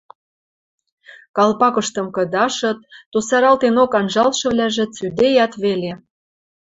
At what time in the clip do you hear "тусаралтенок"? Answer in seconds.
3.11-3.91